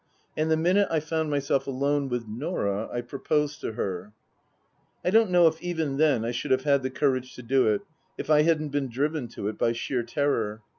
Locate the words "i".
0.89-0.99, 2.91-3.01, 5.05-5.11, 6.25-6.31, 8.27-8.41